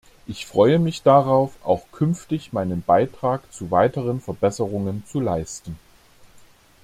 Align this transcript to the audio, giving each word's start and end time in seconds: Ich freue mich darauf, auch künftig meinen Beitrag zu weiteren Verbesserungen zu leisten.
Ich 0.25 0.47
freue 0.47 0.79
mich 0.79 1.03
darauf, 1.03 1.53
auch 1.63 1.91
künftig 1.91 2.53
meinen 2.53 2.81
Beitrag 2.81 3.43
zu 3.53 3.69
weiteren 3.69 4.19
Verbesserungen 4.19 5.03
zu 5.05 5.19
leisten. 5.19 5.77